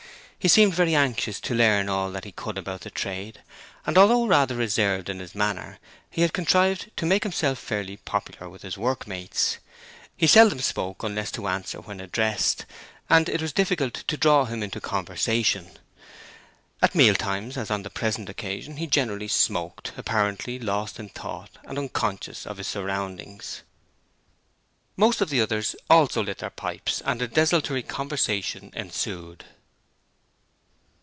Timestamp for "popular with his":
7.97-8.75